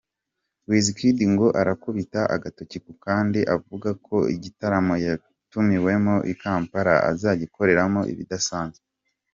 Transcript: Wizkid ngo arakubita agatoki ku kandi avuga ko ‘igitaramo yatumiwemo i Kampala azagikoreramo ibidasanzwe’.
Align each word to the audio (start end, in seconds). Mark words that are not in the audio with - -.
Wizkid 0.69 1.17
ngo 1.33 1.47
arakubita 1.61 2.21
agatoki 2.35 2.77
ku 2.85 2.93
kandi 3.05 3.39
avuga 3.55 3.89
ko 4.05 4.17
‘igitaramo 4.35 4.93
yatumiwemo 5.05 6.15
i 6.31 6.33
Kampala 6.41 6.93
azagikoreramo 7.11 8.01
ibidasanzwe’. 8.13 8.87